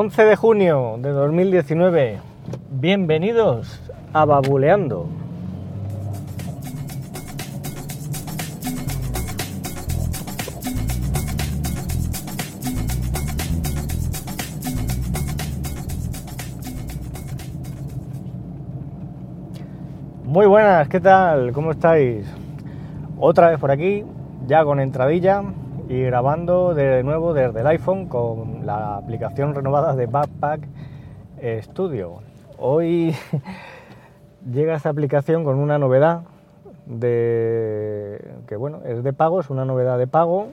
[0.00, 2.20] 11 de junio de 2019.
[2.70, 3.80] Bienvenidos
[4.12, 5.08] a Babuleando.
[20.22, 21.50] Muy buenas, ¿qué tal?
[21.52, 22.24] ¿Cómo estáis?
[23.18, 24.04] Otra vez por aquí,
[24.46, 25.42] ya con entradilla
[25.88, 30.60] y grabando de nuevo desde el iPhone con la aplicación renovada de Backpack
[31.62, 32.18] Studio.
[32.58, 33.16] Hoy
[34.52, 36.24] llega esta aplicación con una novedad
[36.84, 40.48] de que bueno, es de pago, es una novedad de pago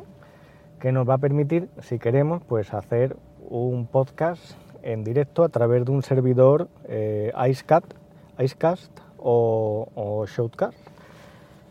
[0.79, 3.17] que nos va a permitir, si queremos, pues hacer
[3.49, 4.41] un podcast
[4.83, 7.93] en directo a través de un servidor eh, Icecast,
[8.39, 10.77] Icecast o, o Shoutcast.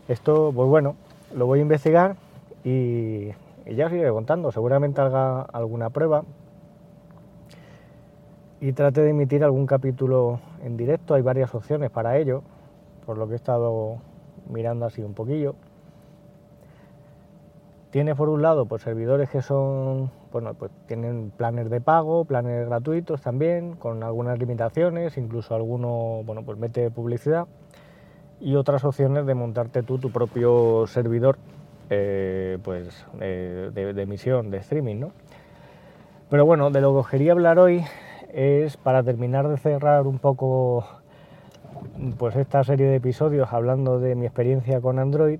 [0.07, 0.95] Esto, pues bueno,
[1.35, 2.15] lo voy a investigar
[2.63, 3.31] y,
[3.73, 4.51] ya os iré contando.
[4.51, 6.23] Seguramente haga alguna prueba
[8.61, 11.13] y trate de emitir algún capítulo en directo.
[11.15, 12.43] Hay varias opciones para ello,
[13.05, 13.97] por lo que he estado
[14.49, 15.55] mirando así un poquillo.
[17.89, 22.67] Tiene por un lado pues servidores que son, bueno, pues tienen planes de pago, planes
[22.67, 27.47] gratuitos también, con algunas limitaciones, incluso alguno, bueno, pues mete publicidad
[28.41, 31.37] y otras opciones de montarte tú tu propio servidor
[31.89, 35.11] eh, pues eh, de, emisión, de streaming, ¿no?
[36.29, 37.83] Pero bueno, de lo que os quería hablar hoy
[38.33, 40.85] es para terminar de cerrar un poco
[42.17, 45.39] pues esta serie de episodios hablando de mi experiencia con Android,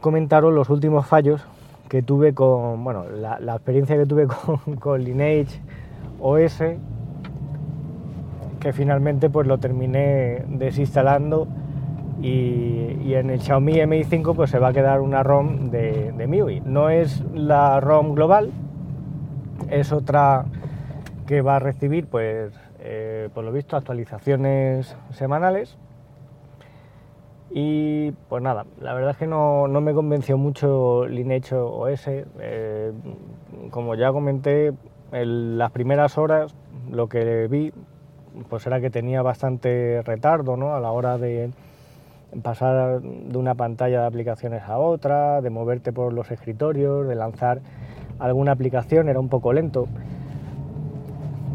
[0.00, 1.42] comentaros los últimos fallos
[1.88, 4.26] que tuve con, bueno, la, experiencia que tuve
[4.66, 5.60] con, con Lineage
[6.20, 6.62] OS
[8.62, 11.48] que finalmente pues lo terminé desinstalando
[12.20, 16.26] y, en el Xiaomi Mi 5 pues se va a quedar una ROM de, de
[16.26, 16.60] MIUI.
[16.60, 18.50] No es la ROM global,
[19.70, 20.44] es otra
[21.26, 25.78] que va a recibir pues eh, por lo visto actualizaciones semanales
[27.54, 32.04] y pues nada, la verdad es que no, me convenció mucho Lineage OS.
[32.08, 32.92] Eh,
[33.70, 34.72] como ya comenté,
[35.12, 36.54] en las primeras horas
[36.90, 37.72] lo que vi
[38.48, 40.74] pues era que tenía bastante retardo ¿no?
[40.74, 41.50] a la hora de
[42.40, 47.60] pasar de una pantalla de aplicaciones a otra, de moverte por los escritorios, de lanzar
[48.18, 49.86] alguna aplicación, era un poco lento.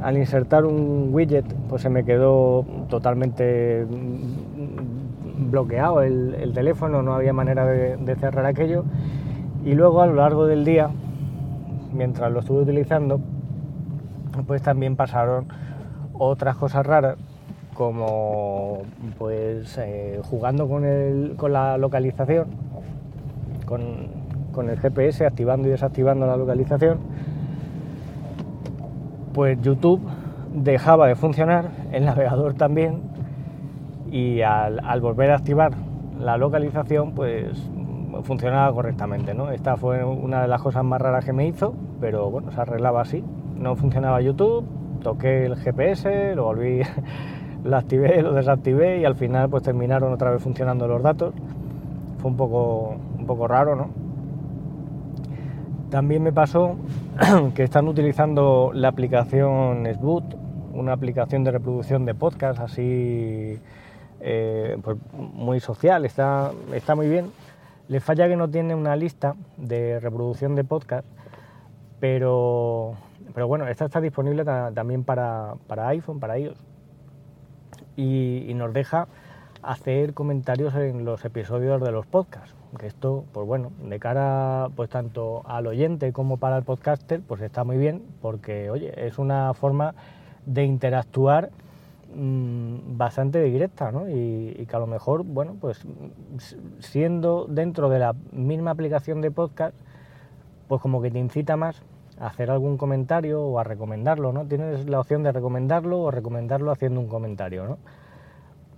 [0.01, 3.85] Al insertar un widget, pues se me quedó totalmente
[5.49, 8.83] bloqueado el, teléfono, no había manera de, de cerrar aquello.
[9.65, 10.89] Y luego a lo largo del día,
[11.91, 13.19] mientras lo estuve utilizando,
[14.45, 15.47] pues también pasaron
[16.13, 17.17] otras cosas raras
[17.77, 18.81] como
[19.19, 22.47] pues eh, jugando con, el, con la localización,
[23.65, 26.97] con, el GPS, activando y desactivando la localización,
[29.31, 30.01] pues YouTube
[30.55, 33.03] dejaba de funcionar, el navegador también,
[34.09, 35.73] y al, volver a activar
[36.19, 37.61] la localización, pues
[38.23, 39.35] funcionaba correctamente.
[39.35, 39.51] ¿no?
[39.51, 43.01] Esta fue una de las cosas más raras que me hizo, pero bueno, se arreglaba
[43.01, 43.23] así.
[43.55, 44.65] No funcionaba YouTube,
[45.03, 46.81] toqué el GPS, lo volví,
[47.63, 51.33] lo activé, lo desactivé y al final pues terminaron otra vez funcionando los datos.
[52.19, 53.89] Fue un poco, un poco raro, ¿no?
[55.89, 56.75] También me pasó
[57.55, 60.35] que están utilizando la aplicación Sboot,
[60.73, 63.59] una aplicación de reproducción de podcast así
[64.19, 67.31] eh, pues muy social, está, está muy bien.
[67.87, 71.05] Le falla que no tiene una lista de reproducción de podcast,
[71.99, 72.95] pero
[73.37, 75.57] pero bueno, esta está disponible también para,
[75.89, 76.57] iPhone, para iOS.
[77.97, 79.07] Y, nos deja
[79.61, 82.55] hacer comentarios en los episodios de los podcasts.
[82.79, 87.41] Que esto, pues bueno, de cara pues tanto al oyente como para el podcaster, pues
[87.41, 89.95] está muy bien porque, oye, es una forma
[90.45, 91.49] de interactuar
[92.15, 94.07] mm, bastante directa, ¿no?
[94.07, 95.85] Y, y, que a lo mejor, bueno, pues
[96.79, 99.75] siendo dentro de la misma aplicación de podcast,
[100.67, 101.81] pues como que te incita más
[102.19, 104.45] hacer algún comentario o a recomendarlo, ¿no?
[104.45, 107.77] Tienes la opción de recomendarlo o recomendarlo haciendo un comentario, ¿no?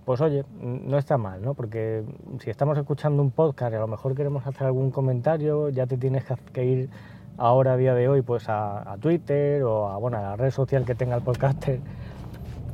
[0.04, 1.54] Pues oye, no está mal, ¿no?
[1.54, 2.02] Porque
[2.40, 5.96] si estamos escuchando un podcast y a lo mejor queremos hacer algún comentario, ya te
[5.96, 6.90] tienes que ir
[7.38, 10.84] ahora a día de hoy pues a, Twitter o a, bueno, a la red social
[10.84, 11.80] que tenga el podcaster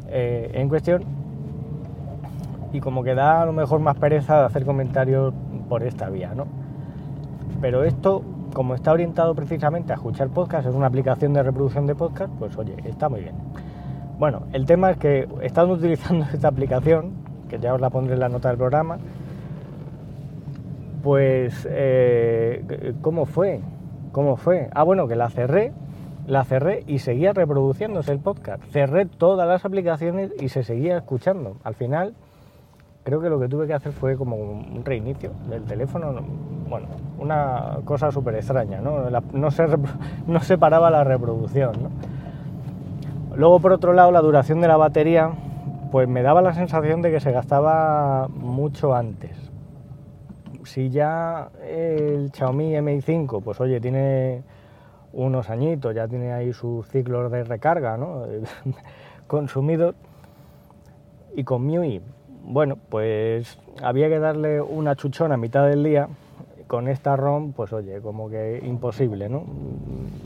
[0.08, 1.04] eh, en cuestión
[2.72, 5.32] y como que da a lo mejor más pereza de hacer comentarios
[5.68, 6.46] por esta vía, ¿no?
[7.60, 8.22] Pero esto
[8.52, 12.56] como está orientado precisamente a escuchar podcast, es una aplicación de reproducción de podcast, pues
[12.56, 13.34] oye, está muy bien.
[14.18, 17.12] Bueno, el tema es que estando utilizando esta aplicación,
[17.48, 18.98] que ya os la pondré en la nota del programa,
[21.02, 23.60] pues, eh, ¿cómo fue?
[24.12, 24.68] ¿Cómo fue?
[24.72, 25.72] Ah, bueno, que la cerré
[26.26, 28.62] la cerré y seguía reproduciéndose el podcast.
[28.70, 31.56] Cerré todas las aplicaciones y se seguía escuchando.
[31.62, 32.14] Al final,
[33.06, 36.12] creo que lo que tuve que hacer fue como un reinicio del teléfono.
[36.68, 36.88] Bueno,
[37.20, 39.08] una cosa súper extraña, ¿no?
[39.32, 39.64] no, se,
[40.26, 41.72] no se paraba la reproducción.
[43.36, 45.30] Luego, por otro lado, la duración de la batería,
[45.92, 49.36] pues me daba la sensación de que se gastaba mucho antes.
[50.64, 54.42] Si ya el Xiaomi Mi 5, pues oye, tiene
[55.12, 58.24] unos añitos, ya tiene ahí sus ciclos de recarga, ¿no?
[59.28, 59.94] Consumidos.
[61.36, 62.00] Y con MIUI,
[62.46, 66.08] bueno, pues había que darle una chuchona a mitad del día.
[66.66, 69.44] Con esta ROM, pues oye, como que imposible, ¿no?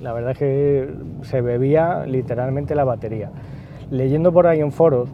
[0.00, 3.30] La verdad es que se bebía literalmente la batería.
[3.90, 5.10] Leyendo por ahí en foros,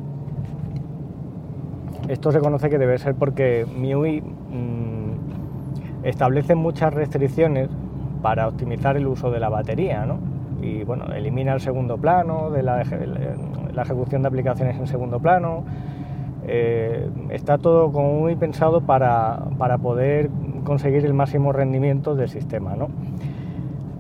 [2.09, 7.69] esto se conoce que debe ser porque MIUI mmm, establece muchas restricciones
[8.23, 10.19] para optimizar el uso de la batería, ¿no?
[10.63, 15.65] Y bueno, elimina el segundo plano, de la, ejecución de aplicaciones en segundo plano.
[16.47, 20.31] Eh, está todo muy pensado para, para, poder
[20.65, 22.89] conseguir el máximo rendimiento del sistema, ¿no?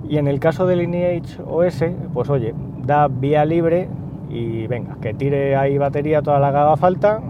[0.08, 1.84] Y en el caso del Lineage OS,
[2.14, 2.54] pues oye,
[2.84, 3.88] da vía libre
[4.30, 7.20] y venga, que tire ahí batería toda la que haga falta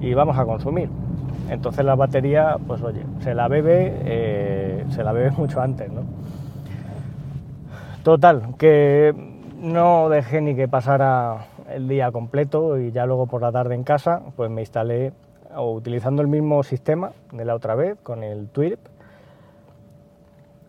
[0.00, 0.88] y vamos a consumir.
[1.50, 6.02] Entonces la batería, pues oye, se la bebe, eh, se la bebe mucho antes, ¿no?
[8.02, 9.14] Total, que
[9.60, 11.38] no dejé ni que pasara
[11.76, 15.12] el día completo y ya luego por la tarde en casa, pues me instalé
[15.54, 18.80] utilizando el mismo sistema de la otra vez con el TWIRP,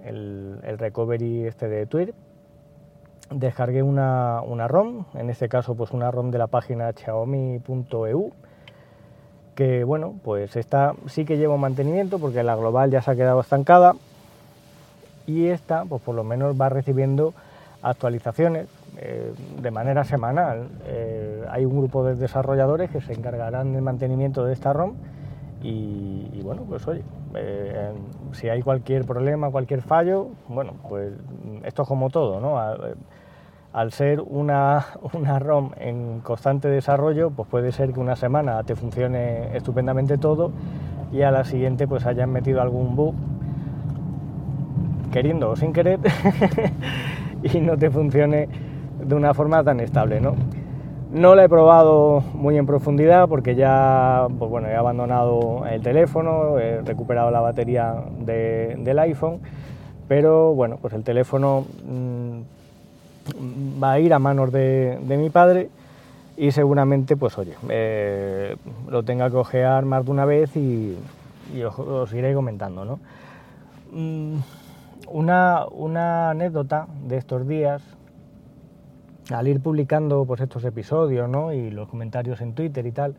[0.04, 2.14] el, recovery este de TWIRP.
[3.32, 8.32] Descargué una, una ROM, en este caso pues una ROM de la página xiaomi.eu
[9.56, 13.40] que bueno, pues esta sí que lleva mantenimiento porque la global ya se ha quedado
[13.40, 13.94] estancada
[15.26, 17.34] y esta pues por lo menos va recibiendo
[17.82, 18.68] actualizaciones
[18.98, 20.70] eh, de manera semanal.
[20.86, 24.94] Eh, hay un grupo de desarrolladores que se encargarán del mantenimiento de esta ROM
[25.62, 27.04] y, bueno, pues oye,
[27.36, 27.92] eh,
[28.32, 31.14] si hay cualquier problema, cualquier fallo, bueno, pues
[31.64, 32.58] esto es como todo, ¿no?
[33.74, 34.86] al ser una,
[35.40, 40.52] ROM en constante desarrollo, pues puede ser que una semana te funcione estupendamente todo
[41.12, 43.16] y a la siguiente pues hayan metido algún bug
[45.12, 46.00] queriendo o sin querer
[47.44, 48.50] y no te funcione
[49.00, 50.36] de una forma tan estable, ¿no?
[51.12, 56.60] No la he probado muy en profundidad porque ya pues bueno, he abandonado el teléfono,
[56.60, 59.40] he recuperado la batería del iPhone,
[60.08, 62.42] pero bueno, pues el teléfono mm,
[63.82, 65.70] va a ir a manos de, mi padre
[66.36, 68.56] y seguramente, pues oye, eh,
[68.90, 70.98] lo tenga que ojear más de una vez y,
[71.64, 73.00] os, iré comentando, ¿no?
[73.92, 74.40] Mm,
[75.10, 77.82] una, anécdota de estos días,
[79.32, 81.54] al ir publicando pues, estos episodios ¿no?
[81.54, 83.16] y los comentarios en Twitter y tal,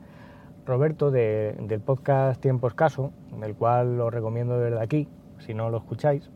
[0.67, 5.09] Roberto del podcast Tiempo Escaso, del cual os recomiendo desde aquí,
[5.39, 6.31] si no lo escucháis,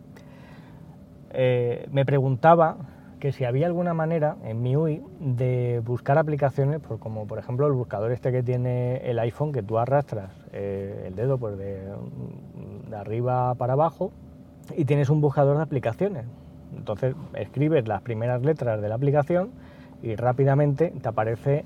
[1.31, 2.77] eh, me preguntaba
[3.21, 7.73] que si había alguna manera en MIUI de buscar aplicaciones, por, como por ejemplo el
[7.73, 11.89] buscador este que tiene el iPhone, que tú arrastras eh, el dedo pues de,
[12.89, 14.13] de, arriba para abajo
[14.77, 16.25] y tienes un buscador de aplicaciones.
[16.77, 19.51] Entonces escribes las primeras letras de la aplicación
[20.03, 21.65] y rápidamente te aparece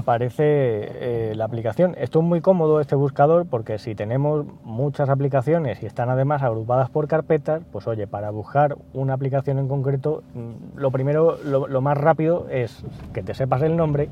[0.00, 1.94] eh, la aplicación.
[1.98, 6.90] Esto es muy cómodo, este buscador, porque si tenemos muchas aplicaciones y están además agrupadas
[6.90, 11.96] por carpetas, pues oye, para buscar una aplicación en concreto, mm, lo primero, lo, más
[11.98, 14.08] rápido es que te sepas el nombre,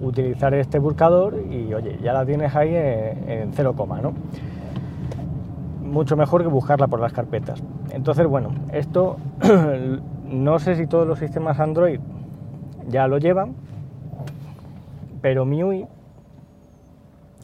[0.00, 4.14] utilizar este buscador y oye, ya la tienes ahí en, cero coma, ¿no?
[5.92, 7.62] Mucho mejor que buscarla por las carpetas.
[7.90, 9.18] Entonces, bueno, esto
[10.24, 12.00] no sé si todos los sistemas Android
[12.88, 13.54] ya lo llevan,
[15.20, 15.86] pero MIUI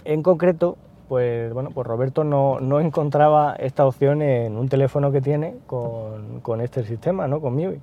[0.07, 0.79] en concreto,
[1.11, 6.85] pues bueno, pues Roberto no, encontraba esta opción en un teléfono que tiene con, este
[6.85, 7.43] sistema, ¿no?
[7.43, 7.83] Con MIUI.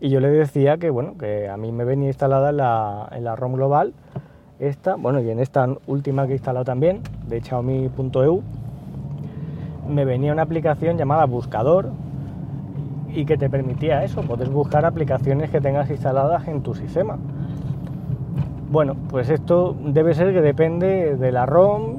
[0.00, 3.24] Y yo le decía que bueno, que a mí me venía instalada en la, en
[3.24, 3.92] la ROM global
[4.60, 8.42] esta, bueno, y en esta última que he instalado también, de Xiaomi.eu,
[9.90, 11.90] me venía una aplicación llamada Buscador
[13.14, 17.18] y que te permitía eso, puedes buscar aplicaciones que tengas instaladas en tu sistema.
[18.70, 21.96] Bueno, pues esto debe ser que depende de la ROM,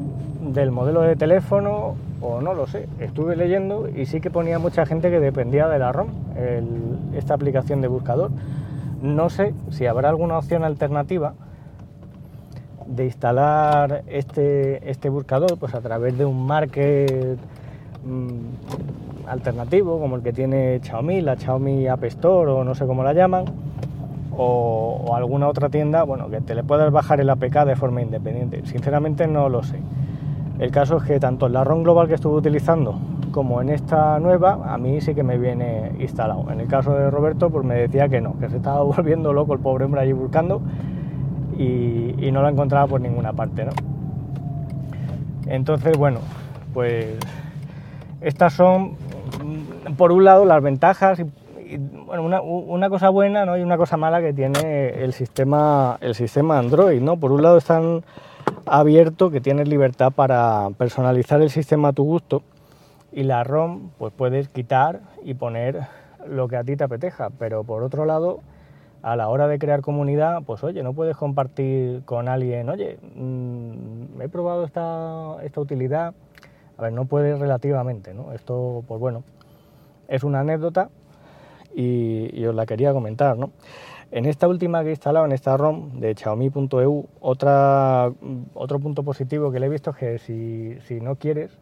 [0.54, 2.88] del modelo de teléfono o no lo sé.
[3.00, 6.08] Estuve leyendo y sí que ponía mucha gente que dependía de la ROM,
[7.14, 8.32] esta aplicación de buscador.
[9.02, 11.34] No sé si habrá alguna opción alternativa
[12.86, 17.38] de instalar este, este buscador pues a través de un market
[18.06, 23.04] mm, alternativo, como el que tiene Xiaomi, la Xiaomi App Store o no sé cómo
[23.04, 23.46] la llaman,
[24.38, 28.66] o, alguna otra tienda, bueno, que te le puedas bajar el APK de forma independiente.
[28.66, 29.80] Sinceramente no lo sé.
[30.60, 33.00] El caso es que tanto en la ROM global que estuve utilizando
[33.32, 36.46] como en esta nueva, a mí sí que me viene instalado.
[36.52, 39.54] En el caso de Roberto, pues me decía que no, que se estaba volviendo loco
[39.54, 40.62] el pobre hombre allí buscando
[41.58, 43.72] y, y no lo encontraba por ninguna parte, ¿no?
[45.48, 46.20] Entonces, bueno,
[46.74, 47.18] pues
[48.22, 48.92] estas son,
[49.44, 53.58] mm, por un lado, las ventajas y, bueno, una, cosa buena ¿no?
[53.58, 57.02] y una cosa mala que tiene el sistema, el sistema Android.
[57.02, 57.18] ¿no?
[57.18, 58.04] Por un lado están
[58.66, 62.44] abierto, que tienes libertad para personalizar el sistema a tu gusto
[63.12, 65.82] y la ROM pues puedes quitar y poner
[66.28, 68.42] lo que a ti te apeteja, pero por otro lado
[69.02, 74.22] a la hora de crear comunidad, pues oye, no puedes compartir con alguien, oye, mm,
[74.22, 76.14] he probado esta, esta utilidad,
[76.90, 78.32] no puedes relativamente, ¿no?
[78.34, 79.24] Esto, pues bueno,
[80.08, 80.90] es una anécdota
[81.76, 83.52] y, os la quería comentar, ¿no?
[84.12, 88.12] En esta última que he instalado, en esta ROM de Xiaomi.eu, otra,
[88.54, 91.58] otro punto positivo que le he visto es que si, si no quieres,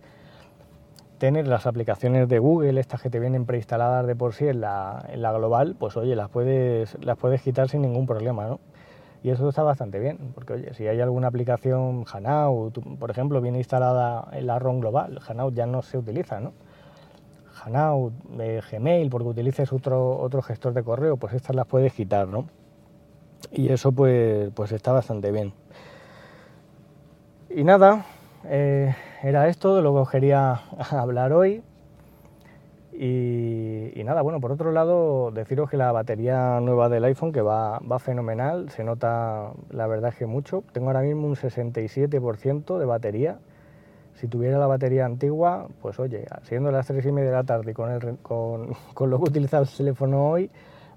[1.20, 5.06] tener las aplicaciones de Google, estas que te vienen preinstaladas de por sí en la,
[5.10, 8.60] en la global, pues oye, las puedes, las puedes quitar sin ningún problema, ¿no?
[9.22, 13.58] Y eso está bastante bien, porque oye, si hay alguna aplicación Hanout, por ejemplo, viene
[13.58, 16.54] instalada en la ROM global, Hanout ya no se utiliza, ¿no?
[17.64, 22.30] Hanout, eh, Gmail, porque utilices otro, otro gestor de correo, pues estas las puedes quitar,
[22.30, 22.46] ¿no?
[23.52, 25.54] Y eso pues, pues está bastante bien.
[27.50, 28.06] Y nada,
[28.46, 30.62] eh, era esto de lo que os quería
[30.92, 31.64] hablar hoy.
[33.02, 37.80] Y, nada, bueno, por otro lado, deciros que la batería nueva del iPhone que va,
[37.80, 40.66] va fenomenal, se nota la verdad que mucho.
[40.74, 43.40] Tengo ahora mismo un 67% de batería.
[44.16, 47.72] Si tuviera la batería antigua, pues oye, siendo las 3 y media de la tarde
[47.72, 50.52] y con, el, con, con lo que utiliza el teléfono hoy,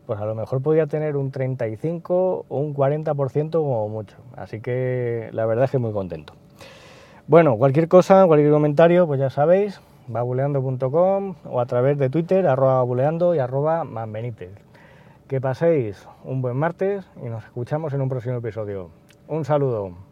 [0.05, 4.17] pues a lo mejor podría tener un 35 o un 40% como mucho.
[4.37, 6.35] Así que la verdad es que muy contento.
[7.29, 12.83] Bueno, cualquier cosa, cualquier comentario, pues ya sabéis, babuleando.com o a través de Twitter, arroba
[12.83, 13.85] buleando y arroba.
[15.29, 18.91] Que paséis un buen martes y nos escuchamos en un próximo episodio.
[19.29, 20.12] Un saludo.